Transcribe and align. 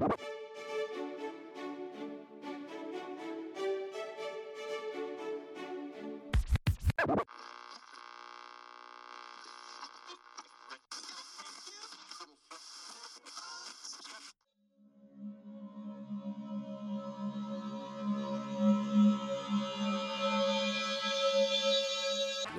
you 0.00 0.08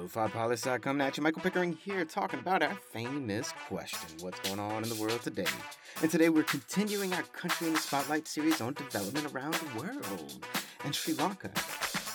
LoFiPolitics.com 0.10 0.80
coming 0.82 1.05
at 1.05 1.18
you. 1.18 1.23
Michael 1.23 1.42
Pickering 1.42 1.74
here 1.74 2.04
talking 2.04 2.39
about 2.39 2.64
our 2.64 2.74
famous 2.74 3.54
question 3.68 4.18
What's 4.21 4.39
going 4.39 4.60
on 4.60 4.83
in 4.83 4.89
the 4.89 4.96
world 4.96 5.21
today? 5.21 5.46
And 6.02 6.10
today 6.10 6.29
we're 6.29 6.43
continuing 6.43 7.14
our 7.14 7.21
Country 7.24 7.68
in 7.68 7.74
the 7.74 7.79
Spotlight 7.79 8.28
series 8.28 8.60
on 8.60 8.74
development 8.74 9.32
around 9.32 9.54
the 9.54 9.80
world. 9.80 10.46
And 10.83 10.96
Sri 10.96 11.14
Lanka 11.14 11.52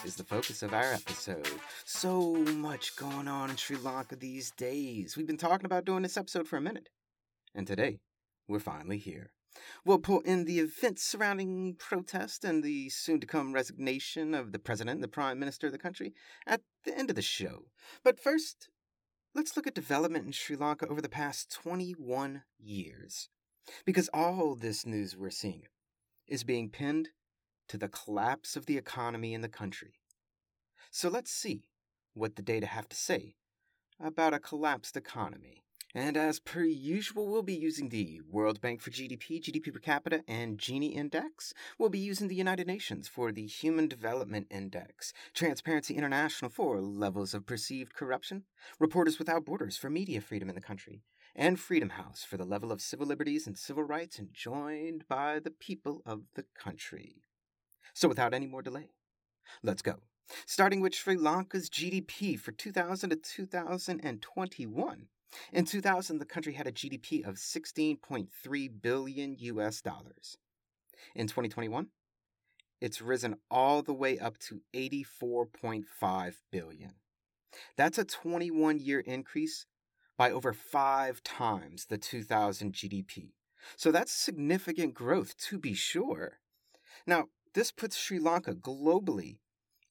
is 0.05 0.17
the 0.17 0.25
focus 0.25 0.63
of 0.63 0.75
our 0.75 0.93
episode. 0.93 1.49
So 1.85 2.35
much 2.35 2.97
going 2.97 3.29
on 3.29 3.51
in 3.51 3.57
Sri 3.57 3.77
Lanka 3.77 4.17
these 4.17 4.51
days. 4.51 5.17
We've 5.17 5.27
been 5.27 5.37
talking 5.37 5.67
about 5.67 5.85
doing 5.85 6.03
this 6.03 6.17
episode 6.17 6.49
for 6.49 6.57
a 6.57 6.61
minute. 6.61 6.89
And 7.55 7.67
today, 7.67 8.01
we're 8.49 8.59
finally 8.59 8.99
here. 8.99 9.31
We'll 9.85 9.99
pull 9.99 10.21
in 10.21 10.45
the 10.45 10.59
events 10.61 11.03
surrounding 11.03 11.77
protest 11.77 12.45
and 12.45 12.63
the 12.63 12.89
soon 12.89 13.21
to 13.21 13.27
come 13.27 13.53
resignation 13.53 14.35
of 14.35 14.53
the 14.53 14.59
president 14.59 14.97
and 14.97 15.05
the 15.05 15.09
prime 15.09 15.39
minister 15.39 15.67
of 15.67 15.73
the 15.73 15.79
country 15.79 16.15
at 16.47 16.63
the 16.85 16.97
end 16.97 17.11
of 17.11 17.17
the 17.17 17.23
show. 17.23 17.65
But 18.03 18.21
first, 18.21 18.69
let's 19.35 19.57
look 19.57 19.67
at 19.67 19.75
development 19.75 20.27
in 20.27 20.33
Sri 20.33 20.57
Lanka 20.57 20.87
over 20.89 21.01
the 21.01 21.09
past 21.09 21.53
21 21.53 22.43
years. 22.59 23.29
Because 23.85 24.11
all 24.13 24.55
this 24.55 24.85
news 24.85 25.17
we're 25.17 25.31
seeing 25.31 25.63
is 26.27 26.45
being 26.45 26.71
pinned 26.71 27.11
to 27.69 27.79
the 27.79 27.89
collapse 27.89 28.57
of 28.57 28.67
the 28.67 28.77
economy 28.77 29.33
in 29.35 29.41
the 29.41 29.49
country. 29.49 29.95
So 30.91 31.09
let's 31.09 31.31
see 31.31 31.65
what 32.13 32.37
the 32.37 32.43
data 32.43 32.67
have 32.67 32.89
to 32.89 32.97
say 32.97 33.37
about 34.01 34.35
a 34.35 34.39
collapsed 34.39 34.97
economy. 34.97 35.65
And 35.97 36.17
as 36.17 36.41
per 36.41 36.65
usual, 36.65 37.29
we'll 37.29 37.43
be 37.43 37.55
using 37.55 37.89
the 37.89 38.21
World 38.29 38.61
Bank 38.61 38.81
for 38.81 38.91
GDP, 38.91 39.41
GDP 39.41 39.73
per 39.73 39.79
capita, 39.79 40.25
and 40.27 40.59
Gini 40.59 40.97
Index. 40.97 41.55
We'll 41.79 41.89
be 41.89 42.01
using 42.01 42.27
the 42.27 42.35
United 42.35 42.67
Nations 42.67 43.07
for 43.07 43.31
the 43.31 43.47
Human 43.47 43.87
Development 43.87 44.49
Index, 44.51 45.13
Transparency 45.35 45.95
International 45.95 46.51
for 46.51 46.81
levels 46.81 47.33
of 47.33 47.47
perceived 47.47 47.95
corruption, 47.95 48.43
Reporters 48.81 49.21
Without 49.21 49.45
Borders 49.45 49.77
for 49.77 49.89
media 49.89 50.21
freedom 50.21 50.49
in 50.49 50.57
the 50.57 50.61
country, 50.61 51.05
and 51.37 51.61
Freedom 51.61 51.91
House 51.91 52.25
for 52.25 52.39
the 52.39 52.45
level 52.45 52.73
of 52.73 52.81
civil 52.81 53.07
liberties 53.07 53.47
and 53.47 53.57
civil 53.57 53.85
rights 53.85 54.19
enjoyed 54.19 55.05
by 55.09 55.39
the 55.39 55.53
people 55.53 56.03
of 56.05 56.23
the 56.35 56.45
country. 56.59 57.23
So 57.93 58.09
without 58.09 58.35
any 58.35 58.49
more 58.49 58.63
delay, 58.63 58.89
let's 59.63 59.83
go. 59.83 60.01
Starting 60.45 60.81
with 60.81 60.93
Sri 60.93 61.17
Lanka's 61.17 61.71
GDP 61.71 62.37
for 62.37 62.51
2000 62.51 63.11
to 63.11 63.17
2021. 63.17 65.07
In 65.53 65.65
2000, 65.65 66.19
the 66.19 66.25
country 66.25 66.55
had 66.55 66.67
a 66.67 66.73
GDP 66.73 67.27
of 67.27 67.37
16.3 67.37 68.83
billion 68.83 69.37
US 69.39 69.81
dollars. 69.81 70.37
In 71.15 71.27
2021, 71.27 71.89
it's 72.81 73.01
risen 73.01 73.37
all 73.51 73.83
the 73.83 73.95
way 73.95 74.19
up 74.19 74.39
to 74.39 74.63
84.5 74.75 76.35
billion. 76.51 76.95
That's 77.77 77.99
a 77.99 78.05
21 78.05 78.79
year 78.79 79.01
increase 79.01 79.67
by 80.17 80.31
over 80.31 80.53
five 80.53 81.23
times 81.23 81.87
the 81.87 81.99
2000 81.99 82.73
GDP. 82.73 83.33
So 83.77 83.91
that's 83.91 84.13
significant 84.13 84.95
growth, 84.95 85.37
to 85.49 85.59
be 85.59 85.75
sure. 85.75 86.39
Now, 87.07 87.29
this 87.55 87.73
puts 87.73 87.97
Sri 87.97 88.19
Lanka 88.19 88.55
globally 88.55 89.39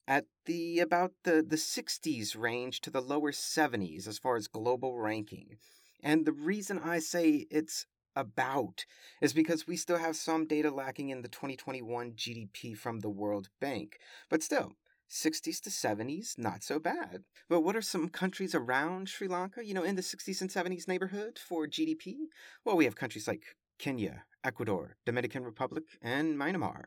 at 0.06 0.26
the 0.46 0.80
about 0.80 1.12
the, 1.24 1.44
the 1.46 1.56
60s 1.56 2.38
range 2.38 2.80
to 2.82 2.90
the 2.90 3.00
lower 3.00 3.32
70s 3.32 4.06
as 4.06 4.18
far 4.18 4.36
as 4.36 4.48
global 4.48 4.98
ranking. 4.98 5.56
And 6.02 6.26
the 6.26 6.32
reason 6.32 6.78
I 6.78 6.98
say 6.98 7.46
it's 7.50 7.86
about 8.14 8.84
is 9.20 9.32
because 9.32 9.66
we 9.66 9.76
still 9.76 9.98
have 9.98 10.16
some 10.16 10.46
data 10.46 10.70
lacking 10.70 11.08
in 11.08 11.22
the 11.22 11.28
2021 11.28 12.12
GDP 12.12 12.76
from 12.76 13.00
the 13.00 13.08
World 13.08 13.48
Bank. 13.60 13.98
But 14.28 14.42
still, 14.42 14.72
60s 15.10 15.60
to 15.62 15.70
70s, 15.70 16.38
not 16.38 16.62
so 16.62 16.78
bad. 16.78 17.24
But 17.48 17.60
what 17.60 17.76
are 17.76 17.82
some 17.82 18.08
countries 18.08 18.54
around 18.54 19.08
Sri 19.08 19.28
Lanka, 19.28 19.64
you 19.64 19.74
know, 19.74 19.82
in 19.82 19.96
the 19.96 20.02
60s 20.02 20.40
and 20.40 20.50
70s 20.50 20.88
neighborhood 20.88 21.38
for 21.38 21.66
GDP? 21.66 22.16
Well, 22.64 22.76
we 22.76 22.84
have 22.84 22.96
countries 22.96 23.28
like 23.28 23.56
Kenya, 23.78 24.24
Ecuador, 24.42 24.96
Dominican 25.04 25.44
Republic, 25.44 25.84
and 26.02 26.36
Myanmar. 26.36 26.84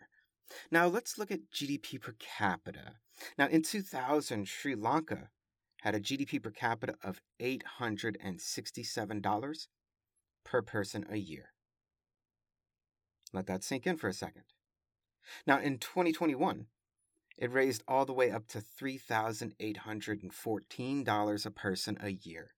Now 0.71 0.87
let's 0.87 1.17
look 1.17 1.31
at 1.31 1.51
GDP 1.51 1.99
per 2.01 2.15
capita. 2.19 2.95
Now 3.37 3.47
in 3.47 3.61
2000, 3.61 4.47
Sri 4.47 4.75
Lanka 4.75 5.29
had 5.81 5.93
a 5.95 5.99
GDP 5.99 6.41
per 6.41 6.51
capita 6.51 6.95
of 7.03 7.19
$867 7.39 9.67
per 10.43 10.61
person 10.61 11.05
a 11.09 11.17
year. 11.17 11.49
Let 13.33 13.47
that 13.47 13.63
sink 13.63 13.87
in 13.87 13.97
for 13.97 14.07
a 14.07 14.13
second. 14.13 14.43
Now 15.45 15.59
in 15.59 15.77
2021, 15.77 16.67
it 17.37 17.51
raised 17.51 17.83
all 17.87 18.05
the 18.05 18.13
way 18.13 18.31
up 18.31 18.47
to 18.47 18.59
$3,814 18.59 21.45
a 21.45 21.51
person 21.51 21.97
a 22.01 22.09
year. 22.09 22.55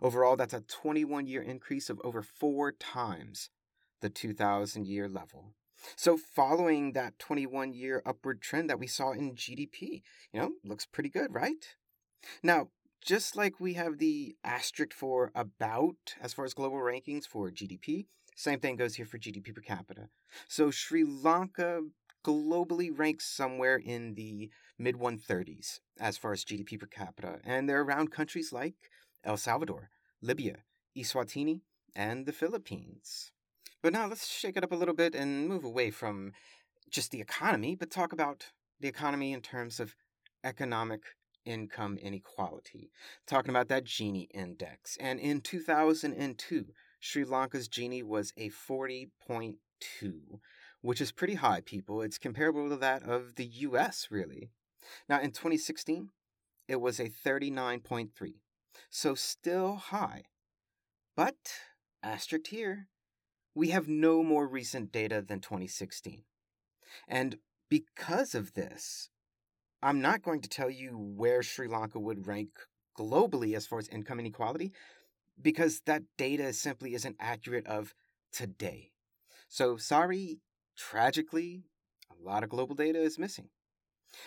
Overall, 0.00 0.36
that's 0.36 0.54
a 0.54 0.60
21 0.60 1.26
year 1.26 1.42
increase 1.42 1.90
of 1.90 2.00
over 2.04 2.22
four 2.22 2.70
times 2.70 3.50
the 4.00 4.08
2000 4.08 4.86
year 4.86 5.08
level. 5.08 5.56
So, 5.96 6.16
following 6.16 6.92
that 6.92 7.18
21 7.18 7.72
year 7.72 8.02
upward 8.06 8.40
trend 8.40 8.70
that 8.70 8.78
we 8.78 8.86
saw 8.86 9.12
in 9.12 9.34
GDP, 9.34 10.02
you 10.32 10.40
know, 10.40 10.52
looks 10.64 10.86
pretty 10.86 11.08
good, 11.08 11.32
right? 11.32 11.74
Now, 12.42 12.68
just 13.04 13.36
like 13.36 13.58
we 13.58 13.74
have 13.74 13.98
the 13.98 14.36
asterisk 14.44 14.92
for 14.92 15.32
about 15.34 16.14
as 16.20 16.32
far 16.32 16.44
as 16.44 16.54
global 16.54 16.78
rankings 16.78 17.26
for 17.26 17.50
GDP, 17.50 18.06
same 18.36 18.60
thing 18.60 18.76
goes 18.76 18.94
here 18.94 19.06
for 19.06 19.18
GDP 19.18 19.54
per 19.54 19.60
capita. 19.60 20.08
So, 20.48 20.70
Sri 20.70 21.04
Lanka 21.04 21.80
globally 22.24 22.90
ranks 22.96 23.26
somewhere 23.26 23.76
in 23.76 24.14
the 24.14 24.50
mid 24.78 24.96
130s 24.96 25.80
as 26.00 26.16
far 26.16 26.32
as 26.32 26.44
GDP 26.44 26.78
per 26.78 26.86
capita, 26.86 27.40
and 27.44 27.68
they're 27.68 27.82
around 27.82 28.12
countries 28.12 28.52
like 28.52 28.74
El 29.24 29.36
Salvador, 29.36 29.90
Libya, 30.20 30.58
Eswatini, 30.96 31.60
and 31.94 32.26
the 32.26 32.32
Philippines. 32.32 33.32
But 33.82 33.92
now 33.92 34.06
let's 34.06 34.28
shake 34.28 34.56
it 34.56 34.62
up 34.62 34.72
a 34.72 34.76
little 34.76 34.94
bit 34.94 35.14
and 35.14 35.48
move 35.48 35.64
away 35.64 35.90
from 35.90 36.32
just 36.88 37.10
the 37.10 37.20
economy, 37.20 37.74
but 37.74 37.90
talk 37.90 38.12
about 38.12 38.46
the 38.80 38.88
economy 38.88 39.32
in 39.32 39.40
terms 39.40 39.80
of 39.80 39.96
economic 40.44 41.02
income 41.44 41.98
inequality. 41.98 42.90
Talking 43.26 43.50
about 43.50 43.68
that 43.68 43.84
Gini 43.84 44.28
index. 44.32 44.96
And 45.00 45.18
in 45.18 45.40
2002, 45.40 46.66
Sri 47.00 47.24
Lanka's 47.24 47.68
Gini 47.68 48.04
was 48.04 48.32
a 48.36 48.50
40.2, 48.50 49.56
which 50.80 51.00
is 51.00 51.10
pretty 51.10 51.34
high, 51.34 51.60
people. 51.60 52.02
It's 52.02 52.18
comparable 52.18 52.68
to 52.68 52.76
that 52.76 53.02
of 53.02 53.34
the 53.34 53.46
US, 53.46 54.08
really. 54.10 54.50
Now, 55.08 55.20
in 55.20 55.32
2016, 55.32 56.10
it 56.68 56.80
was 56.80 57.00
a 57.00 57.08
39.3, 57.08 58.10
so 58.90 59.14
still 59.14 59.76
high. 59.76 60.24
But, 61.16 61.52
asterisk 62.02 62.46
here, 62.46 62.88
we 63.54 63.68
have 63.68 63.88
no 63.88 64.22
more 64.22 64.46
recent 64.46 64.92
data 64.92 65.22
than 65.26 65.40
2016. 65.40 66.24
And 67.08 67.38
because 67.68 68.34
of 68.34 68.54
this, 68.54 69.10
I'm 69.82 70.00
not 70.00 70.22
going 70.22 70.40
to 70.42 70.48
tell 70.48 70.70
you 70.70 70.96
where 70.96 71.42
Sri 71.42 71.66
Lanka 71.66 71.98
would 71.98 72.26
rank 72.26 72.50
globally 72.98 73.56
as 73.56 73.66
far 73.66 73.78
as 73.78 73.88
income 73.88 74.20
inequality, 74.20 74.72
because 75.40 75.80
that 75.86 76.02
data 76.16 76.52
simply 76.52 76.94
isn't 76.94 77.16
accurate 77.18 77.66
of 77.66 77.94
today. 78.32 78.92
So, 79.48 79.76
sorry, 79.76 80.38
tragically, 80.76 81.64
a 82.10 82.22
lot 82.22 82.44
of 82.44 82.50
global 82.50 82.74
data 82.74 83.00
is 83.00 83.18
missing. 83.18 83.48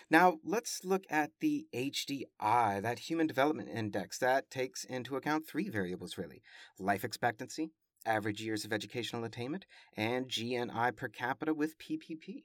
Now, 0.10 0.39
let's 0.44 0.83
look 0.83 1.04
at 1.10 1.31
the 1.39 1.68
HDI, 1.74 2.81
that 2.81 3.00
Human 3.00 3.28
Development 3.28 3.69
Index, 3.69 4.18
that 4.18 4.50
takes 4.50 4.83
into 4.83 5.16
account 5.16 5.48
three 5.48 5.69
variables 5.69 6.18
really 6.18 6.42
life 6.80 7.04
expectancy, 7.04 7.71
average 8.06 8.42
years 8.42 8.66
of 8.66 8.74
educational 8.74 9.24
attainment, 9.24 9.66
and 9.96 10.28
GNI 10.28 10.96
per 10.96 11.07
capita 11.07 11.54
with 11.54 11.78
PPP. 11.78 12.44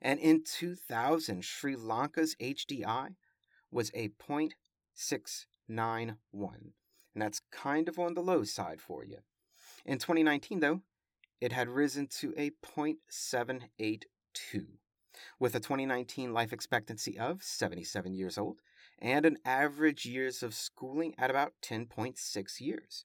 And 0.00 0.20
in 0.20 0.44
2000, 0.44 1.44
Sri 1.44 1.76
Lanka's 1.76 2.34
HDI 2.36 3.16
was 3.70 3.90
a 3.94 4.08
0.691. 4.08 6.72
And 7.14 7.22
that's 7.22 7.42
kind 7.50 7.88
of 7.88 7.98
on 7.98 8.14
the 8.14 8.22
low 8.22 8.44
side 8.44 8.80
for 8.80 9.04
you. 9.04 9.18
In 9.84 9.98
2019, 9.98 10.60
though, 10.60 10.80
it 11.40 11.52
had 11.52 11.68
risen 11.68 12.06
to 12.20 12.32
a 12.36 12.52
0.782, 12.64 14.66
with 15.38 15.54
a 15.54 15.60
2019 15.60 16.32
life 16.32 16.52
expectancy 16.52 17.18
of 17.18 17.42
77 17.42 18.14
years 18.14 18.38
old 18.38 18.60
and 19.00 19.26
an 19.26 19.38
average 19.44 20.06
years 20.06 20.44
of 20.44 20.54
schooling 20.54 21.14
at 21.18 21.30
about 21.30 21.54
10.6 21.62 22.60
years. 22.60 23.04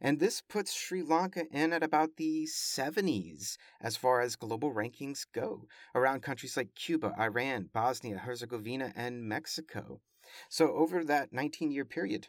And 0.00 0.18
this 0.18 0.40
puts 0.40 0.72
Sri 0.72 1.02
Lanka 1.02 1.46
in 1.50 1.72
at 1.72 1.82
about 1.82 2.16
the 2.16 2.46
70s 2.46 3.56
as 3.80 3.96
far 3.96 4.20
as 4.20 4.36
global 4.36 4.72
rankings 4.72 5.26
go, 5.32 5.66
around 5.94 6.22
countries 6.22 6.56
like 6.56 6.74
Cuba, 6.74 7.14
Iran, 7.18 7.70
Bosnia, 7.72 8.18
Herzegovina, 8.18 8.92
and 8.94 9.24
Mexico. 9.24 10.00
So, 10.48 10.72
over 10.74 11.04
that 11.04 11.32
19 11.32 11.72
year 11.72 11.84
period, 11.84 12.28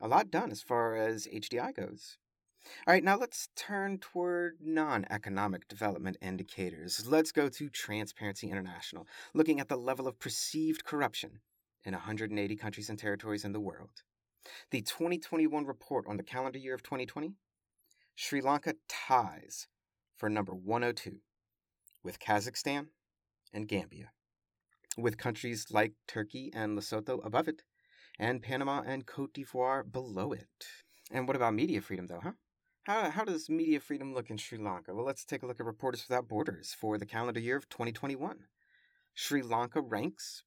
a 0.00 0.08
lot 0.08 0.30
done 0.30 0.50
as 0.50 0.62
far 0.62 0.96
as 0.96 1.26
HDI 1.26 1.74
goes. 1.74 2.18
All 2.86 2.92
right, 2.92 3.04
now 3.04 3.16
let's 3.16 3.48
turn 3.54 3.98
toward 3.98 4.58
non 4.60 5.06
economic 5.08 5.68
development 5.68 6.16
indicators. 6.20 7.06
Let's 7.06 7.32
go 7.32 7.48
to 7.48 7.68
Transparency 7.68 8.50
International, 8.50 9.06
looking 9.34 9.60
at 9.60 9.68
the 9.68 9.76
level 9.76 10.08
of 10.08 10.18
perceived 10.18 10.84
corruption 10.84 11.40
in 11.84 11.92
180 11.92 12.56
countries 12.56 12.90
and 12.90 12.98
territories 12.98 13.44
in 13.44 13.52
the 13.52 13.60
world. 13.60 14.02
The 14.70 14.82
2021 14.82 15.66
report 15.66 16.06
on 16.08 16.16
the 16.16 16.22
calendar 16.22 16.58
year 16.58 16.74
of 16.74 16.82
2020, 16.82 17.34
Sri 18.14 18.40
Lanka 18.40 18.74
ties 18.88 19.68
for 20.16 20.28
number 20.28 20.54
102 20.54 21.18
with 22.02 22.18
Kazakhstan 22.18 22.86
and 23.52 23.68
Gambia, 23.68 24.10
with 24.96 25.18
countries 25.18 25.66
like 25.70 25.92
Turkey 26.06 26.50
and 26.54 26.78
Lesotho 26.78 27.24
above 27.24 27.48
it, 27.48 27.62
and 28.18 28.42
Panama 28.42 28.82
and 28.86 29.06
Cote 29.06 29.34
d'Ivoire 29.34 29.84
below 29.90 30.32
it. 30.32 30.66
And 31.10 31.26
what 31.26 31.36
about 31.36 31.54
media 31.54 31.80
freedom, 31.80 32.06
though, 32.06 32.20
huh? 32.22 32.32
How, 32.84 33.10
how 33.10 33.24
does 33.24 33.50
media 33.50 33.80
freedom 33.80 34.14
look 34.14 34.30
in 34.30 34.36
Sri 34.36 34.58
Lanka? 34.58 34.94
Well, 34.94 35.04
let's 35.04 35.24
take 35.24 35.42
a 35.42 35.46
look 35.46 35.60
at 35.60 35.66
Reporters 35.66 36.06
Without 36.08 36.28
Borders 36.28 36.74
for 36.78 36.98
the 36.98 37.06
calendar 37.06 37.40
year 37.40 37.56
of 37.56 37.68
2021. 37.68 38.38
Sri 39.12 39.42
Lanka 39.42 39.80
ranks 39.80 40.44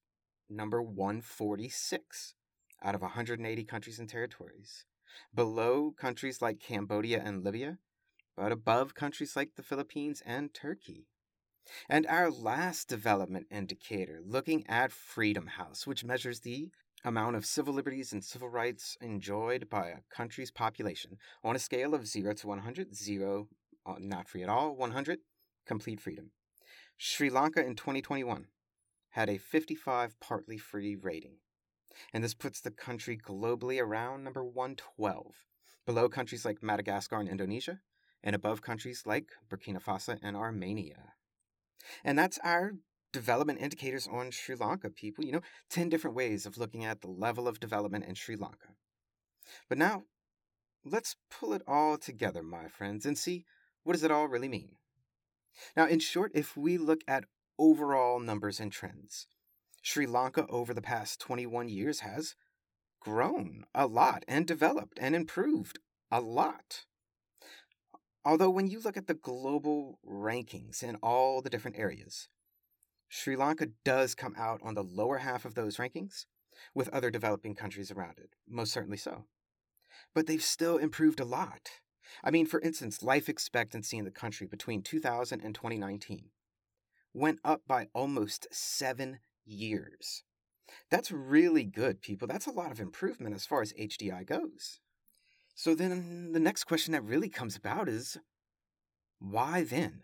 number 0.50 0.82
146 0.82 2.36
out 2.84 2.96
of 2.96 3.02
180 3.02 3.64
countries 3.66 4.00
and 4.00 4.10
territories, 4.10 4.86
below 5.34 5.92
countries 5.92 6.42
like 6.42 6.60
Cambodia 6.60 7.22
and 7.24 7.44
Libya, 7.44 7.78
but 8.36 8.52
above 8.52 8.96
countries 8.96 9.36
like 9.36 9.56
the 9.56 9.64
Philippines 9.64 10.22
and 10.26 10.54
Turkey. 10.54 11.08
And 11.88 12.08
our 12.08 12.32
last 12.32 12.88
development 12.88 13.48
indicator, 13.52 14.22
looking 14.26 14.66
at 14.68 14.92
Freedom 14.92 15.48
House, 15.48 15.86
which 15.86 16.04
measures 16.04 16.40
the 16.40 16.70
amount 17.04 17.36
of 17.36 17.46
civil 17.46 17.74
liberties 17.74 18.12
and 18.12 18.24
civil 18.24 18.50
rights 18.50 18.98
enjoyed 19.02 19.70
by 19.70 19.88
a 19.88 20.02
country's 20.10 20.52
population 20.52 21.18
on 21.44 21.56
a 21.56 21.60
scale 21.60 21.94
of 21.94 22.08
0 22.08 22.34
to 22.34 22.48
100 22.48 22.96
0 22.96 23.48
uh, 23.86 23.96
not 24.00 24.28
free 24.28 24.44
at 24.44 24.50
all 24.50 24.76
100 24.76 25.20
complete 25.66 26.02
freedom. 26.02 26.32
Sri 26.98 27.30
lanka 27.30 27.66
in 27.66 27.76
2021 27.76 28.48
had 29.12 29.30
a 29.30 29.38
55 29.38 30.20
partly 30.20 30.58
free 30.58 30.96
rating 30.96 31.38
and 32.14 32.24
this 32.24 32.34
puts 32.34 32.62
the 32.62 32.72
country 32.72 33.18
globally 33.18 33.82
around 33.82 34.24
number 34.24 34.44
112 34.44 35.46
below 35.86 36.10
countries 36.10 36.46
like 36.46 36.62
madagascar 36.62 37.20
and 37.20 37.30
indonesia 37.30 37.80
and 38.24 38.36
above 38.36 38.62
countries 38.62 39.04
like 39.06 39.30
burkina 39.50 39.82
faso 39.82 40.18
and 40.22 40.36
armenia 40.36 41.14
and 42.04 42.18
that's 42.18 42.40
our 42.44 42.74
development 43.12 43.60
indicators 43.60 44.08
on 44.08 44.32
Sri 44.32 44.56
Lanka, 44.56 44.90
people. 44.90 45.26
You 45.26 45.34
know, 45.34 45.42
10 45.70 45.90
different 45.90 46.16
ways 46.16 46.46
of 46.46 46.58
looking 46.58 46.86
at 46.86 47.02
the 47.02 47.08
level 47.08 47.48
of 47.48 47.60
development 47.60 48.06
in 48.06 48.16
Sri 48.16 48.36
Lanka. 48.36 48.76
But 49.68 49.78
now, 49.78 50.04
let's 50.86 51.16
pull 51.30 51.54
it 51.54 51.64
all 51.68 51.98
together, 51.98 52.44
my 52.44 52.68
friends, 52.68 53.06
and 53.06 53.18
see 53.18 53.46
what 53.84 53.94
does 53.94 54.04
it 54.04 54.12
all 54.12 54.28
really 54.28 54.50
mean. 54.50 54.74
Now, 55.76 55.88
in 55.88 56.00
short, 56.00 56.32
if 56.36 56.56
we 56.56 56.78
look 56.78 57.02
at 57.08 57.26
overall 57.58 58.20
numbers 58.20 58.60
and 58.60 58.72
trends, 58.72 59.28
Sri 59.90 60.06
Lanka 60.06 60.46
over 60.50 60.72
the 60.72 60.84
past 60.84 61.20
21 61.20 61.68
years 61.68 62.02
has 62.02 62.36
grown 63.00 63.66
a 63.74 63.88
lot 63.88 64.24
and 64.28 64.46
developed 64.46 65.00
and 65.02 65.16
improved 65.16 65.80
a 66.12 66.22
lot. 66.22 66.86
Although, 68.24 68.52
when 68.52 68.68
you 68.68 68.80
look 68.80 68.98
at 68.98 69.08
the 69.08 69.16
global 69.16 69.98
rankings 70.08 70.84
in 70.84 70.98
all 70.98 71.42
the 71.42 71.50
different 71.50 71.80
areas, 71.80 72.30
Sri 73.08 73.36
Lanka 73.36 73.70
does 73.84 74.14
come 74.14 74.36
out 74.38 74.62
on 74.62 74.76
the 74.76 74.84
lower 74.84 75.18
half 75.18 75.44
of 75.44 75.56
those 75.56 75.78
rankings, 75.78 76.28
with 76.76 76.90
other 76.90 77.10
developing 77.10 77.56
countries 77.56 77.90
around 77.90 78.20
it, 78.20 78.36
most 78.48 78.72
certainly 78.72 78.96
so. 78.96 79.26
But 80.14 80.28
they've 80.28 80.40
still 80.40 80.78
improved 80.78 81.20
a 81.20 81.26
lot. 81.26 81.82
I 82.24 82.30
mean, 82.30 82.46
for 82.46 82.62
instance, 82.62 83.02
life 83.02 83.28
expectancy 83.28 83.98
in 83.98 84.06
the 84.06 84.12
country 84.12 84.46
between 84.46 84.84
2000 84.84 85.42
and 85.42 85.56
2019 85.56 86.30
went 87.12 87.40
up 87.44 87.64
by 87.68 87.88
almost 87.96 88.46
seven 88.52 89.18
years. 89.50 90.24
That's 90.90 91.12
really 91.12 91.64
good, 91.64 92.02
people. 92.02 92.28
That's 92.28 92.48
a 92.48 92.52
lot 92.52 92.72
of 92.72 92.80
improvement 92.80 93.36
as 93.36 93.46
far 93.46 93.62
as 93.62 93.74
HDI 93.74 94.24
goes. 94.24 94.80
So 95.56 95.76
then 95.76 96.32
the 96.32 96.40
next 96.40 96.66
question 96.66 96.94
that 96.94 97.04
really 97.04 97.30
comes 97.30 97.56
about 97.56 97.90
is 97.90 98.18
why 99.20 99.64
then? 99.64 100.04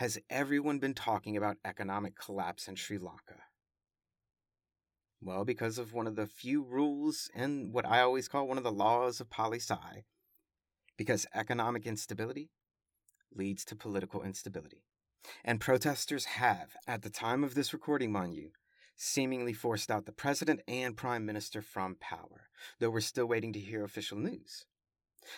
has 0.00 0.18
everyone 0.30 0.78
been 0.78 0.94
talking 0.94 1.36
about 1.36 1.58
economic 1.62 2.16
collapse 2.16 2.66
in 2.68 2.74
Sri 2.74 2.96
Lanka? 2.96 3.42
Well, 5.20 5.44
because 5.44 5.76
of 5.76 5.92
one 5.92 6.06
of 6.06 6.16
the 6.16 6.26
few 6.26 6.62
rules 6.62 7.30
and 7.34 7.70
what 7.70 7.84
I 7.84 8.00
always 8.00 8.26
call 8.26 8.48
one 8.48 8.56
of 8.56 8.64
the 8.64 8.72
laws 8.72 9.20
of 9.20 9.28
poli 9.28 9.58
sci. 9.58 10.04
Because 10.96 11.26
economic 11.34 11.86
instability 11.86 12.48
leads 13.30 13.62
to 13.66 13.76
political 13.76 14.22
instability. 14.22 14.86
And 15.44 15.60
protesters 15.60 16.24
have, 16.24 16.76
at 16.86 17.02
the 17.02 17.10
time 17.10 17.44
of 17.44 17.54
this 17.54 17.72
recording, 17.72 18.12
mind 18.12 18.34
you, 18.34 18.50
seemingly 18.96 19.52
forced 19.52 19.90
out 19.90 20.06
the 20.06 20.12
president 20.12 20.60
and 20.68 20.96
prime 20.96 21.24
minister 21.24 21.62
from 21.62 21.96
power, 22.00 22.48
though 22.78 22.90
we're 22.90 23.00
still 23.00 23.26
waiting 23.26 23.52
to 23.52 23.60
hear 23.60 23.82
official 23.84 24.18
news. 24.18 24.66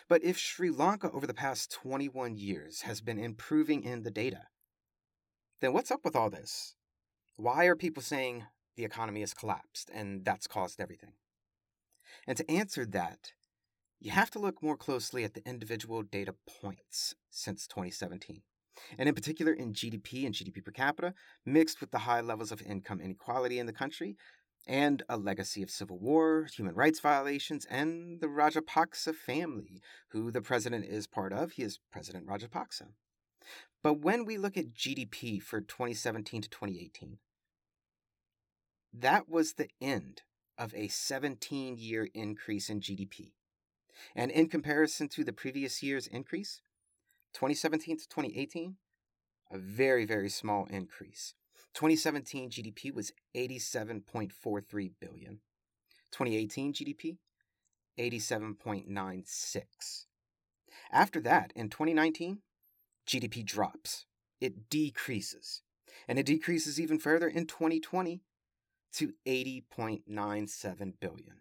But 0.08 0.22
if 0.24 0.38
Sri 0.38 0.70
Lanka 0.70 1.10
over 1.10 1.26
the 1.26 1.34
past 1.34 1.72
21 1.72 2.36
years 2.36 2.82
has 2.82 3.00
been 3.00 3.18
improving 3.18 3.82
in 3.82 4.02
the 4.02 4.10
data, 4.10 4.46
then 5.60 5.72
what's 5.72 5.90
up 5.90 6.04
with 6.04 6.16
all 6.16 6.30
this? 6.30 6.74
Why 7.36 7.66
are 7.66 7.76
people 7.76 8.02
saying 8.02 8.44
the 8.76 8.84
economy 8.84 9.20
has 9.20 9.34
collapsed 9.34 9.90
and 9.92 10.24
that's 10.24 10.46
caused 10.46 10.80
everything? 10.80 11.12
And 12.26 12.36
to 12.36 12.50
answer 12.50 12.84
that, 12.86 13.32
you 14.00 14.10
have 14.10 14.30
to 14.32 14.38
look 14.38 14.62
more 14.62 14.76
closely 14.76 15.24
at 15.24 15.34
the 15.34 15.48
individual 15.48 16.02
data 16.02 16.34
points 16.60 17.14
since 17.30 17.66
2017, 17.66 18.42
and 18.98 19.08
in 19.08 19.14
particular 19.14 19.52
in 19.52 19.72
GDP 19.72 20.26
and 20.26 20.34
GDP 20.34 20.64
per 20.64 20.72
capita, 20.72 21.14
mixed 21.44 21.80
with 21.80 21.90
the 21.90 21.98
high 21.98 22.20
levels 22.20 22.52
of 22.52 22.62
income 22.62 23.00
inequality 23.00 23.58
in 23.58 23.66
the 23.66 23.72
country, 23.72 24.16
and 24.66 25.02
a 25.08 25.16
legacy 25.16 25.62
of 25.62 25.70
civil 25.70 25.98
war, 25.98 26.46
human 26.54 26.74
rights 26.74 27.00
violations, 27.00 27.64
and 27.66 28.20
the 28.20 28.28
Rajapaksa 28.28 29.14
family, 29.14 29.82
who 30.10 30.30
the 30.30 30.42
president 30.42 30.84
is 30.84 31.06
part 31.06 31.32
of. 31.32 31.52
He 31.52 31.62
is 31.62 31.80
President 31.90 32.26
Rajapaksa. 32.26 32.88
But 33.82 33.94
when 33.94 34.24
we 34.24 34.38
look 34.38 34.56
at 34.56 34.72
GDP 34.72 35.42
for 35.42 35.60
2017 35.60 36.42
to 36.42 36.48
2018, 36.48 37.18
that 38.92 39.28
was 39.28 39.54
the 39.54 39.68
end 39.80 40.22
of 40.56 40.74
a 40.74 40.88
17 40.88 41.76
year 41.78 42.08
increase 42.14 42.68
in 42.68 42.80
GDP. 42.80 43.32
And 44.14 44.30
in 44.30 44.48
comparison 44.48 45.08
to 45.08 45.24
the 45.24 45.32
previous 45.32 45.82
year's 45.82 46.06
increase, 46.06 46.60
2017 47.34 47.98
to 47.98 48.08
2018, 48.08 48.76
a 49.50 49.58
very, 49.58 50.04
very 50.04 50.28
small 50.28 50.66
increase. 50.70 51.34
2017 51.74 52.50
GDP 52.50 52.92
was 52.92 53.12
87.43 53.34 54.90
billion. 55.00 55.40
2018 56.10 56.74
GDP, 56.74 57.16
87.96. 57.98 60.06
After 60.90 61.20
that, 61.20 61.52
in 61.56 61.70
2019, 61.70 62.40
GDP 63.06 63.44
drops, 63.44 64.06
it 64.40 64.68
decreases. 64.68 65.62
And 66.08 66.18
it 66.18 66.26
decreases 66.26 66.80
even 66.80 66.98
further 66.98 67.28
in 67.28 67.46
2020 67.46 68.22
to 68.94 69.12
80.97 69.26 70.92
billion. 71.00 71.36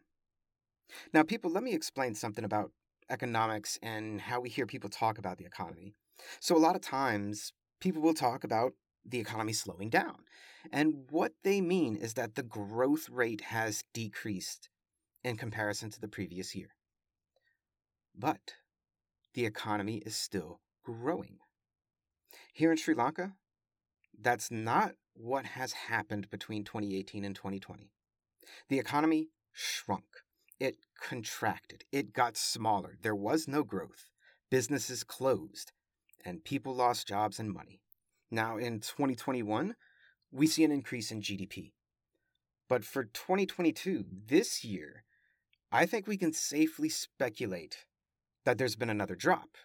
Now, 1.13 1.23
people, 1.23 1.51
let 1.51 1.63
me 1.63 1.73
explain 1.73 2.15
something 2.15 2.43
about 2.43 2.71
economics 3.09 3.77
and 3.81 4.21
how 4.21 4.39
we 4.39 4.49
hear 4.49 4.65
people 4.65 4.89
talk 4.89 5.17
about 5.17 5.37
the 5.37 5.45
economy. 5.45 5.93
So, 6.39 6.55
a 6.55 6.59
lot 6.59 6.75
of 6.75 6.81
times, 6.81 7.53
people 7.79 8.01
will 8.01 8.13
talk 8.13 8.43
about 8.43 8.73
the 9.05 9.19
economy 9.19 9.53
slowing 9.53 9.89
down. 9.89 10.17
And 10.71 11.07
what 11.09 11.33
they 11.43 11.59
mean 11.61 11.95
is 11.95 12.13
that 12.13 12.35
the 12.35 12.43
growth 12.43 13.09
rate 13.09 13.41
has 13.41 13.83
decreased 13.93 14.69
in 15.23 15.37
comparison 15.37 15.89
to 15.89 15.99
the 15.99 16.07
previous 16.07 16.55
year. 16.55 16.69
But 18.15 18.55
the 19.33 19.45
economy 19.45 19.97
is 20.05 20.15
still 20.15 20.61
growing. 20.83 21.37
Here 22.53 22.71
in 22.71 22.77
Sri 22.77 22.93
Lanka, 22.93 23.33
that's 24.19 24.51
not 24.51 24.93
what 25.13 25.45
has 25.45 25.73
happened 25.73 26.29
between 26.29 26.63
2018 26.63 27.23
and 27.23 27.35
2020. 27.35 27.91
The 28.69 28.79
economy 28.79 29.29
shrunk, 29.51 30.20
it 30.61 30.77
contracted, 30.95 31.83
it 31.91 32.13
got 32.13 32.37
smaller, 32.37 32.95
there 33.01 33.15
was 33.15 33.47
no 33.47 33.63
growth, 33.63 34.11
businesses 34.51 35.03
closed, 35.03 35.71
and 36.23 36.43
people 36.43 36.75
lost 36.75 37.07
jobs 37.07 37.39
and 37.39 37.51
money. 37.51 37.81
Now, 38.29 38.57
in 38.57 38.79
2021, 38.79 39.75
we 40.31 40.45
see 40.45 40.63
an 40.63 40.71
increase 40.71 41.11
in 41.11 41.21
GDP. 41.21 41.71
But 42.69 42.85
for 42.85 43.05
2022, 43.05 44.05
this 44.27 44.63
year, 44.63 45.03
I 45.71 45.87
think 45.87 46.05
we 46.05 46.15
can 46.15 46.31
safely 46.31 46.89
speculate 46.89 47.85
that 48.45 48.59
there's 48.59 48.75
been 48.75 48.89
another 48.89 49.15
drop. 49.15 49.57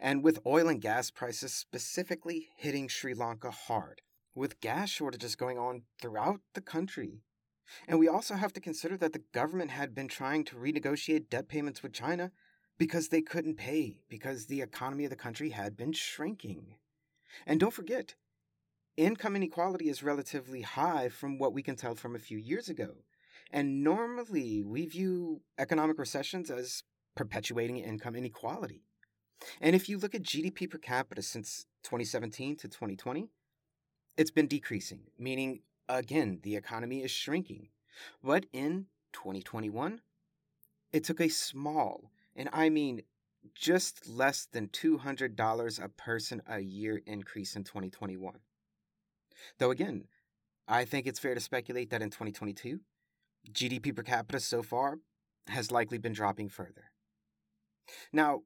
And 0.00 0.24
with 0.24 0.40
oil 0.46 0.68
and 0.68 0.80
gas 0.80 1.10
prices 1.10 1.52
specifically 1.52 2.48
hitting 2.56 2.88
Sri 2.88 3.12
Lanka 3.12 3.50
hard, 3.50 4.00
with 4.34 4.60
gas 4.60 4.88
shortages 4.88 5.36
going 5.36 5.58
on 5.58 5.82
throughout 6.00 6.40
the 6.54 6.62
country. 6.62 7.20
And 7.88 7.98
we 7.98 8.08
also 8.08 8.34
have 8.34 8.52
to 8.54 8.60
consider 8.60 8.96
that 8.98 9.12
the 9.12 9.22
government 9.32 9.70
had 9.70 9.94
been 9.94 10.08
trying 10.08 10.44
to 10.44 10.56
renegotiate 10.56 11.30
debt 11.30 11.48
payments 11.48 11.82
with 11.82 11.92
China 11.92 12.30
because 12.78 13.08
they 13.08 13.22
couldn't 13.22 13.56
pay, 13.56 14.02
because 14.08 14.46
the 14.46 14.62
economy 14.62 15.04
of 15.04 15.10
the 15.10 15.16
country 15.16 15.50
had 15.50 15.76
been 15.76 15.92
shrinking. 15.92 16.76
And 17.46 17.60
don't 17.60 17.72
forget, 17.72 18.14
income 18.96 19.36
inequality 19.36 19.88
is 19.88 20.02
relatively 20.02 20.62
high 20.62 21.08
from 21.08 21.38
what 21.38 21.52
we 21.52 21.62
can 21.62 21.76
tell 21.76 21.94
from 21.94 22.14
a 22.14 22.20
few 22.20 22.38
years 22.38 22.68
ago. 22.68 22.96
And 23.50 23.84
normally 23.84 24.62
we 24.62 24.86
view 24.86 25.42
economic 25.58 25.98
recessions 25.98 26.50
as 26.50 26.82
perpetuating 27.14 27.78
income 27.78 28.16
inequality. 28.16 28.82
And 29.60 29.76
if 29.76 29.88
you 29.88 29.98
look 29.98 30.14
at 30.14 30.22
GDP 30.22 30.68
per 30.68 30.78
capita 30.78 31.22
since 31.22 31.66
2017 31.84 32.56
to 32.56 32.68
2020, 32.68 33.28
it's 34.16 34.30
been 34.30 34.46
decreasing, 34.46 35.02
meaning, 35.18 35.60
again, 35.88 36.40
the 36.42 36.56
economy 36.56 37.02
is 37.02 37.10
shrinking. 37.10 37.68
But 38.22 38.46
in 38.52 38.86
2021, 39.12 40.00
it 40.92 41.04
took 41.04 41.20
a 41.20 41.28
small, 41.28 42.10
and 42.34 42.48
I 42.52 42.68
mean 42.68 43.02
just 43.54 44.08
less 44.08 44.46
than 44.50 44.68
$200 44.68 45.84
a 45.84 45.88
person 45.90 46.42
a 46.48 46.60
year 46.60 47.02
increase 47.06 47.56
in 47.56 47.64
2021. 47.64 48.40
Though 49.58 49.70
again, 49.70 50.04
I 50.66 50.84
think 50.84 51.06
it's 51.06 51.18
fair 51.18 51.34
to 51.34 51.40
speculate 51.40 51.90
that 51.90 52.02
in 52.02 52.10
2022, 52.10 52.80
GDP 53.52 53.94
per 53.94 54.02
capita 54.02 54.40
so 54.40 54.62
far 54.62 54.98
has 55.48 55.70
likely 55.70 55.98
been 55.98 56.14
dropping 56.14 56.48
further. 56.48 56.90
Now, 58.12 58.42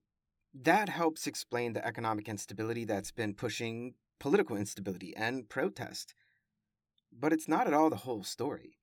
that 0.53 0.89
helps 0.89 1.27
explain 1.27 1.73
the 1.73 1.87
economic 1.87 2.29
instability 2.29 2.85
that's 2.85 3.13
been 3.13 3.35
pushing 3.35 3.95
political 4.19 4.57
instability 4.57 5.15
and 5.17 5.49
protest. 5.49 6.15
But 7.13 7.33
it's 7.33 7.49
not 7.49 7.67
at 7.67 7.75
all 7.75 7.91
the 7.91 7.97
whole 7.97 8.25
story. 8.25 8.79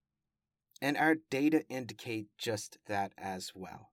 And 0.81 0.97
our 0.97 1.15
data 1.29 1.63
indicate 1.69 2.27
just 2.37 2.77
that 2.87 3.13
as 3.17 3.53
well. 3.55 3.91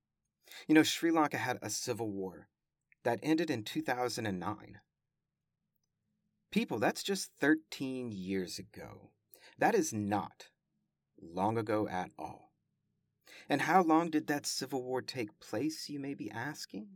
You 0.66 0.74
know, 0.74 0.82
Sri 0.82 1.10
Lanka 1.10 1.38
had 1.38 1.58
a 1.62 1.70
civil 1.70 2.10
war 2.10 2.48
that 3.04 3.20
ended 3.22 3.50
in 3.50 3.62
2009. 3.62 4.80
People, 6.50 6.78
that's 6.78 7.02
just 7.02 7.30
13 7.40 8.12
years 8.12 8.58
ago. 8.58 9.10
That 9.58 9.74
is 9.74 9.92
not 9.92 10.48
long 11.20 11.56
ago 11.56 11.88
at 11.88 12.10
all. 12.18 12.52
And 13.48 13.62
how 13.62 13.82
long 13.82 14.10
did 14.10 14.26
that 14.26 14.46
civil 14.46 14.82
war 14.82 15.00
take 15.02 15.40
place, 15.40 15.88
you 15.88 15.98
may 15.98 16.14
be 16.14 16.30
asking? 16.30 16.88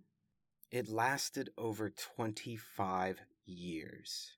It 0.71 0.89
lasted 0.89 1.51
over 1.57 1.91
25 1.91 3.21
years. 3.45 4.33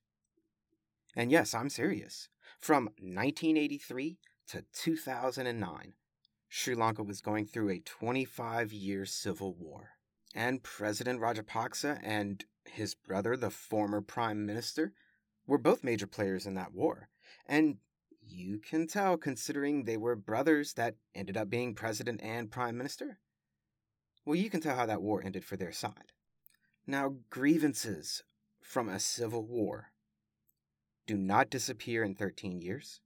And 1.15 1.31
yes, 1.31 1.53
I'm 1.53 1.69
serious. 1.69 2.29
From 2.59 2.85
1983 2.99 4.17
to 4.49 4.65
2009, 4.73 5.93
Sri 6.47 6.75
Lanka 6.75 7.03
was 7.03 7.21
going 7.21 7.45
through 7.45 7.69
a 7.69 7.79
25 7.79 8.73
year 8.73 9.05
civil 9.05 9.53
war. 9.53 9.89
And 10.35 10.61
President 10.61 11.19
Rajapaksa 11.19 11.99
and 12.03 12.45
his 12.65 12.93
brother, 12.95 13.35
the 13.35 13.49
former 13.49 14.01
prime 14.01 14.45
minister, 14.45 14.93
were 15.47 15.57
both 15.57 15.83
major 15.83 16.07
players 16.07 16.45
in 16.45 16.53
that 16.55 16.73
war. 16.73 17.09
And 17.45 17.77
you 18.21 18.59
can 18.59 18.87
tell 18.87 19.17
considering 19.17 19.83
they 19.83 19.97
were 19.97 20.15
brothers 20.15 20.73
that 20.73 20.95
ended 21.15 21.35
up 21.35 21.49
being 21.49 21.73
president 21.73 22.21
and 22.21 22.51
prime 22.51 22.77
minister. 22.77 23.19
Well, 24.25 24.35
you 24.35 24.49
can 24.49 24.61
tell 24.61 24.75
how 24.75 24.85
that 24.85 25.01
war 25.01 25.23
ended 25.23 25.43
for 25.43 25.57
their 25.57 25.71
side. 25.71 26.13
Now, 26.85 27.15
grievances 27.29 28.23
from 28.61 28.87
a 28.89 28.99
civil 28.99 29.45
war 29.45 29.91
do 31.09 31.17
not 31.17 31.49
disappear 31.49 32.03
in 32.03 32.13
13 32.13 32.61
years. 32.61 33.01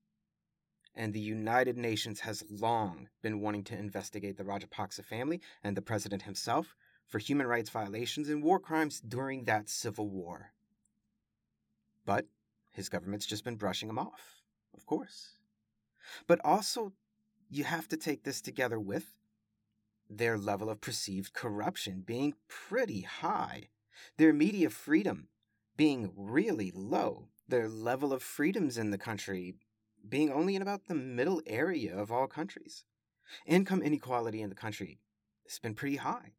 And 0.93 1.13
the 1.13 1.22
United 1.22 1.77
Nations 1.77 2.19
has 2.19 2.43
long 2.50 3.07
been 3.22 3.39
wanting 3.39 3.63
to 3.63 3.77
investigate 3.77 4.36
the 4.36 4.43
Rajapaksa 4.43 5.05
family 5.05 5.39
and 5.63 5.77
the 5.77 5.81
president 5.81 6.24
himself 6.24 6.75
for 7.07 7.19
human 7.19 7.48
rights 7.48 7.69
violations 7.69 8.27
and 8.27 8.43
war 8.43 8.60
crimes 8.60 9.00
during 9.00 9.45
that 9.45 9.69
civil 9.69 10.10
war. 10.10 10.51
But 12.05 12.25
his 12.74 12.89
government's 12.89 13.25
just 13.25 13.45
been 13.45 13.55
brushing 13.55 13.88
him 13.88 13.98
off, 13.98 14.41
of 14.75 14.86
course. 14.86 15.38
But 16.27 16.41
also, 16.43 16.91
you 17.50 17.63
have 17.63 17.88
to 17.88 17.95
take 17.95 18.25
this 18.25 18.41
together 18.41 18.81
with 18.81 19.15
their 20.10 20.38
level 20.38 20.69
of 20.69 20.81
perceived 20.81 21.31
corruption 21.31 22.03
being 22.05 22.33
pretty 22.50 23.03
high, 23.03 23.69
their 24.17 24.33
media 24.33 24.69
freedom 24.69 25.29
being 25.77 26.12
really 26.17 26.69
low, 26.75 27.29
their 27.47 27.67
level 27.67 28.13
of 28.13 28.23
freedoms 28.23 28.77
in 28.77 28.91
the 28.91 28.97
country 28.97 29.55
being 30.07 30.31
only 30.31 30.55
in 30.55 30.62
about 30.62 30.88
the 30.88 30.95
middle 30.95 31.41
area 31.45 31.95
of 31.95 32.12
all 32.12 32.27
countries. 32.27 32.83
Income 33.45 33.81
inequality 33.81 34.41
in 34.41 34.50
the 34.50 34.55
country 34.55 35.00
has 35.47 35.59
been 35.59 35.75
pretty 35.75 35.97
high, 35.97 36.33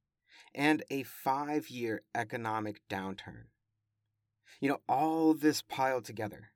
and 0.54 0.82
a 0.90 1.02
five 1.02 1.68
year 1.68 2.02
economic 2.14 2.80
downturn. 2.88 3.46
You 4.60 4.68
know, 4.68 4.80
all 4.88 5.34
this 5.34 5.62
piled 5.62 6.04
together, 6.04 6.50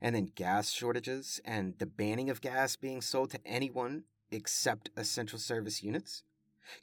and 0.00 0.14
then 0.14 0.32
gas 0.34 0.70
shortages 0.70 1.40
and 1.44 1.74
the 1.78 1.86
banning 1.86 2.30
of 2.30 2.40
gas 2.40 2.76
being 2.76 3.00
sold 3.00 3.30
to 3.30 3.46
anyone 3.46 4.04
except 4.30 4.90
essential 4.96 5.38
service 5.38 5.82
units, 5.82 6.22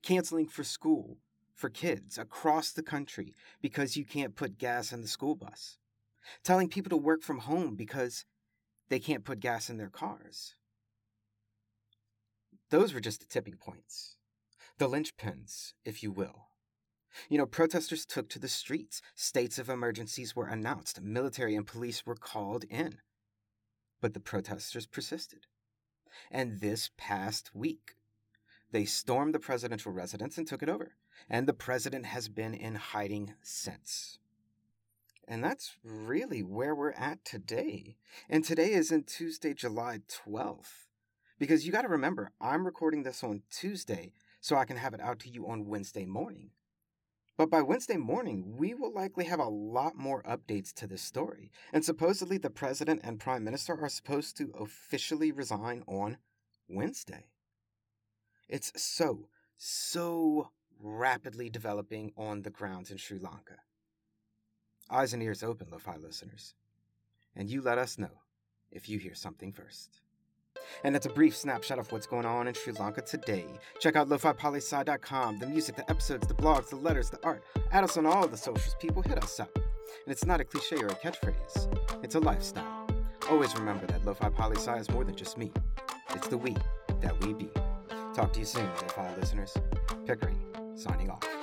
canceling 0.01 0.47
for 0.47 0.63
school 0.63 1.17
for 1.53 1.69
kids 1.69 2.17
across 2.17 2.71
the 2.71 2.83
country 2.83 3.33
because 3.61 3.97
you 3.97 4.05
can't 4.05 4.35
put 4.35 4.59
gas 4.59 4.91
in 4.91 5.01
the 5.01 5.07
school 5.07 5.35
bus 5.35 5.77
telling 6.43 6.69
people 6.69 6.89
to 6.89 6.97
work 6.97 7.23
from 7.23 7.39
home 7.39 7.75
because 7.75 8.25
they 8.89 8.99
can't 8.99 9.25
put 9.25 9.39
gas 9.39 9.69
in 9.69 9.77
their 9.77 9.89
cars. 9.89 10.55
Those 12.69 12.93
were 12.93 12.99
just 12.99 13.21
the 13.21 13.25
tipping 13.25 13.55
points, 13.55 14.17
the 14.77 14.89
linchpins, 14.89 15.73
if 15.85 16.03
you 16.03 16.11
will. 16.11 16.49
You 17.29 17.37
know, 17.37 17.45
protesters 17.45 18.05
took 18.05 18.29
to 18.29 18.39
the 18.39 18.47
streets, 18.47 19.01
states 19.15 19.57
of 19.57 19.69
emergencies 19.69 20.35
were 20.35 20.47
announced, 20.47 21.01
military 21.01 21.55
and 21.55 21.65
police 21.65 22.05
were 22.05 22.15
called 22.15 22.65
in. 22.65 22.99
But 24.01 24.13
the 24.13 24.19
protesters 24.19 24.85
persisted. 24.85 25.47
And 26.29 26.59
this 26.59 26.91
past 26.97 27.55
week, 27.55 27.95
they 28.71 28.85
stormed 28.85 29.33
the 29.33 29.39
presidential 29.39 29.91
residence 29.91 30.37
and 30.37 30.47
took 30.47 30.61
it 30.61 30.69
over. 30.69 30.95
And 31.29 31.47
the 31.47 31.53
president 31.53 32.05
has 32.05 32.27
been 32.27 32.53
in 32.53 32.75
hiding 32.75 33.33
since. 33.41 34.19
And 35.27 35.43
that's 35.43 35.75
really 35.83 36.41
where 36.41 36.73
we're 36.73 36.91
at 36.91 37.25
today. 37.25 37.97
And 38.29 38.45
today 38.45 38.71
isn't 38.71 39.07
Tuesday, 39.07 39.53
July 39.53 39.99
12th. 40.25 40.85
Because 41.37 41.65
you 41.65 41.71
got 41.71 41.81
to 41.81 41.89
remember, 41.89 42.31
I'm 42.39 42.65
recording 42.65 43.03
this 43.03 43.23
on 43.23 43.43
Tuesday 43.51 44.13
so 44.39 44.55
I 44.55 44.65
can 44.65 44.77
have 44.77 44.93
it 44.93 45.01
out 45.01 45.19
to 45.19 45.29
you 45.29 45.45
on 45.47 45.67
Wednesday 45.67 46.05
morning. 46.05 46.51
But 47.37 47.51
by 47.51 47.61
Wednesday 47.61 47.97
morning, 47.97 48.55
we 48.57 48.73
will 48.73 48.91
likely 48.91 49.25
have 49.25 49.39
a 49.39 49.49
lot 49.49 49.95
more 49.95 50.23
updates 50.23 50.73
to 50.75 50.87
this 50.87 51.03
story. 51.03 51.51
And 51.71 51.85
supposedly, 51.85 52.39
the 52.39 52.49
president 52.49 53.01
and 53.03 53.19
prime 53.19 53.43
minister 53.43 53.79
are 53.79 53.89
supposed 53.89 54.37
to 54.37 54.51
officially 54.59 55.31
resign 55.31 55.83
on 55.85 56.17
Wednesday. 56.67 57.25
It's 58.49 58.71
so, 58.81 59.27
so 59.57 60.49
rapidly 60.79 61.49
developing 61.49 62.11
on 62.17 62.41
the 62.41 62.49
grounds 62.49 62.89
in 62.89 62.97
Sri 62.97 63.19
Lanka. 63.19 63.57
Eyes 64.89 65.13
and 65.13 65.21
ears 65.21 65.43
open, 65.43 65.67
Lo-Fi 65.71 65.97
listeners. 65.97 66.53
And 67.35 67.49
you 67.49 67.61
let 67.61 67.77
us 67.77 67.97
know 67.97 68.21
if 68.71 68.87
you 68.87 68.99
hear 68.99 69.15
something 69.15 69.51
first. 69.51 70.01
And 70.83 70.93
that's 70.93 71.05
a 71.05 71.09
brief 71.09 71.35
snapshot 71.35 71.79
of 71.79 71.91
what's 71.91 72.07
going 72.07 72.25
on 72.25 72.47
in 72.47 72.53
Sri 72.53 72.73
Lanka 72.73 73.01
today. 73.01 73.45
Check 73.79 73.95
out 73.95 74.09
lofipolisci.com, 74.09 75.39
the 75.39 75.47
music, 75.47 75.75
the 75.75 75.89
episodes, 75.89 76.27
the 76.27 76.33
blogs, 76.33 76.69
the 76.69 76.75
letters, 76.77 77.09
the 77.09 77.23
art. 77.23 77.43
Add 77.71 77.83
us 77.83 77.97
on 77.97 78.05
all 78.05 78.27
the 78.27 78.37
socials, 78.37 78.75
people. 78.79 79.01
Hit 79.01 79.21
us 79.23 79.39
up. 79.39 79.55
And 79.55 80.11
it's 80.11 80.25
not 80.25 80.41
a 80.41 80.45
cliche 80.45 80.77
or 80.77 80.87
a 80.87 80.95
catchphrase, 80.95 82.03
it's 82.03 82.15
a 82.15 82.19
lifestyle. 82.19 82.87
Always 83.29 83.55
remember 83.55 83.85
that 83.87 84.05
Lo-Fi 84.05 84.29
is 84.77 84.89
more 84.89 85.03
than 85.03 85.15
just 85.15 85.37
me. 85.37 85.51
It's 86.11 86.27
the 86.27 86.37
we 86.37 86.55
that 87.01 87.19
we 87.25 87.33
be. 87.33 87.49
Talk 88.13 88.31
to 88.33 88.39
you 88.39 88.45
soon, 88.45 88.65
Lo-Fi 88.65 89.15
listeners. 89.17 89.55
Pickering, 90.05 90.39
signing 90.75 91.09
off. 91.09 91.36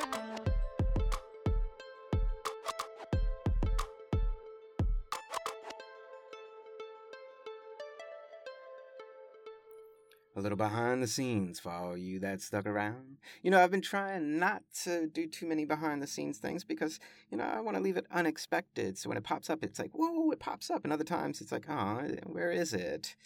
Little 10.45 10.59
behind 10.59 11.03
the 11.03 11.07
scenes 11.07 11.59
for 11.59 11.71
all 11.71 11.97
you 11.97 12.21
that 12.21 12.41
stuck 12.43 12.67
around. 12.67 13.17
You 13.43 13.51
know, 13.51 13.61
I've 13.61 13.71
been 13.71 13.81
trying 13.81 14.39
not 14.39 14.63
to 14.85 15.07
do 15.07 15.27
too 15.27 15.47
many 15.47 15.65
behind 15.65 16.03
the 16.03 16.07
scenes 16.07 16.37
things 16.39 16.63
because, 16.63 17.01
you 17.31 17.39
know, 17.39 17.45
I 17.45 17.61
want 17.61 17.79
to 17.79 17.83
leave 17.83 17.97
it 17.97 18.07
unexpected. 18.13 18.99
So 18.99 19.09
when 19.09 19.17
it 19.19 19.25
pops 19.25 19.49
up, 19.49 19.65
it's 19.65 19.79
like, 19.79 19.93
whoa, 19.93 20.31
it 20.31 20.39
pops 20.39 20.71
up. 20.71 20.85
And 20.85 20.93
other 20.93 21.03
times 21.03 21.41
it's 21.41 21.51
like, 21.51 21.65
oh, 21.69 22.03
where 22.27 22.53
is 22.53 22.75
it? 22.75 23.17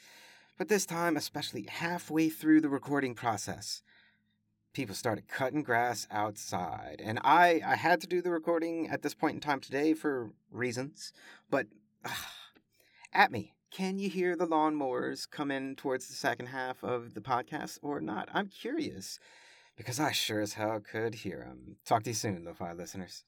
But 0.57 0.69
this 0.69 0.87
time, 0.87 1.17
especially 1.17 1.67
halfway 1.69 2.29
through 2.29 2.61
the 2.61 2.69
recording 2.69 3.15
process, 3.15 3.83
people 4.73 4.95
started 4.95 5.27
cutting 5.27 5.65
grass 5.65 6.07
outside. 6.13 7.03
And 7.05 7.19
I, 7.25 7.61
I 7.67 7.75
had 7.75 8.01
to 8.03 8.07
do 8.07 8.23
the 8.23 8.31
recording 8.31 8.89
at 8.89 9.03
this 9.03 9.15
point 9.15 9.35
in 9.35 9.41
time 9.41 9.61
today 9.61 9.93
for 9.93 10.31
reasons, 10.53 11.13
but 11.51 11.67
at 13.13 13.33
me. 13.33 13.55
Can 13.71 13.99
you 13.99 14.09
hear 14.09 14.35
the 14.35 14.47
lawnmowers 14.47 15.29
come 15.31 15.51
in 15.51 15.77
towards 15.77 16.09
the 16.09 16.15
second 16.15 16.47
half 16.47 16.83
of 16.83 17.15
the 17.15 17.21
podcast 17.21 17.79
or 17.83 18.01
not? 18.01 18.29
I'm 18.33 18.49
curious 18.49 19.19
because 19.77 20.01
I 20.01 20.11
sure 20.11 20.41
as 20.41 20.55
hell 20.55 20.81
could 20.81 21.17
hear 21.17 21.45
them. 21.47 21.77
Talk 21.85 22.03
to 22.05 22.11
you 22.11 22.15
soon, 22.15 22.45
Lo-Fi 22.45 22.73
listeners. 22.73 23.25